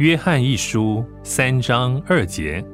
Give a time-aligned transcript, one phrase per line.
[0.00, 2.64] 约翰一书三章二节，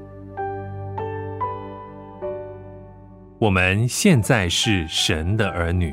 [3.40, 5.92] 我们现在是神的儿女。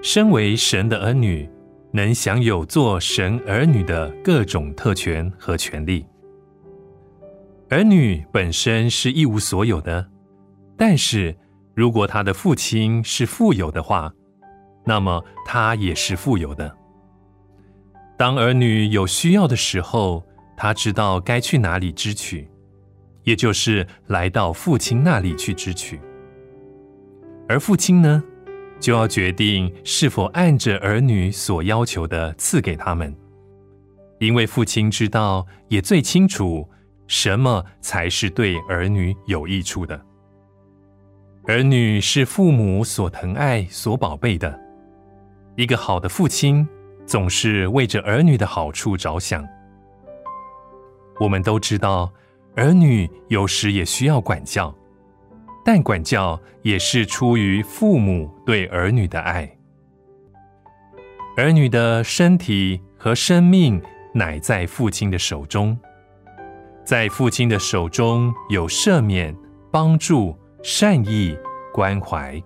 [0.00, 1.50] 身为神的儿女，
[1.90, 6.06] 能享有做神儿女的各种特权和权利。
[7.70, 10.08] 儿女本身是一无所有的，
[10.76, 11.36] 但是
[11.74, 14.14] 如果他的父亲是富有的话，
[14.88, 16.74] 那么他也是富有的。
[18.16, 22.48] 当儿女有需要的时候，他知道该去哪里支取，
[23.22, 26.00] 也就是来到父亲那里去支取。
[27.46, 28.24] 而父亲呢，
[28.80, 33.14] 就要决定是否按着儿女所要求的赐给他们，
[34.18, 36.66] 因为父亲知道，也最清楚
[37.06, 40.00] 什么才是对儿女有益处的。
[41.44, 44.67] 儿女是父母所疼爱、所宝贝的。
[45.58, 46.64] 一个好的父亲
[47.04, 49.44] 总是为着儿女的好处着想。
[51.18, 52.12] 我们都知道，
[52.54, 54.72] 儿女有时也需要管教，
[55.64, 59.52] 但管教也是出于父母对儿女的爱。
[61.36, 63.82] 儿女的身体和生命
[64.14, 65.76] 乃在父亲的手中，
[66.84, 69.36] 在父亲的手中有赦免、
[69.72, 71.36] 帮助、善意、
[71.74, 72.40] 关怀，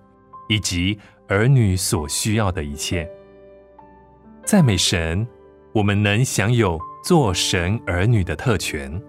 [0.49, 0.99] 以及。
[1.29, 3.11] 儿女所需要的一切，
[4.45, 5.27] 赞美神，
[5.73, 9.01] 我们能享有做神儿女的特权。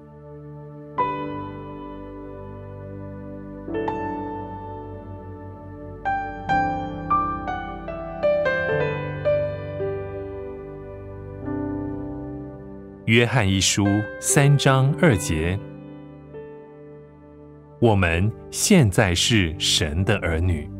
[13.07, 13.85] 约翰一书
[14.21, 15.59] 三章二节，
[17.81, 20.72] 我们现在是神的儿女。